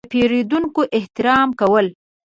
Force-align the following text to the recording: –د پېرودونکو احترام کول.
–د 0.05 0.05
پېرودونکو 0.13 0.81
احترام 0.97 1.49
کول. 1.59 1.87